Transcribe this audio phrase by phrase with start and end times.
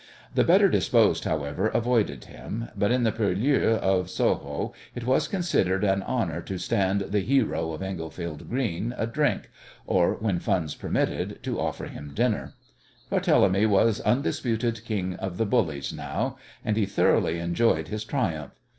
[0.33, 5.83] The better disposed, however, avoided him, but in the purlieus of Soho it was considered
[5.83, 9.51] an honour to stand the "hero" of Englefield Green a drink,
[9.85, 12.55] or, when funds permitted, to offer him dinner.
[13.11, 18.53] Barthélemy was undisputed king of the bullies now, and he thoroughly enjoyed his triumph.